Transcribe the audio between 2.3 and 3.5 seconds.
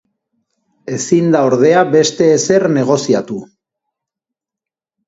ezer negoziatu.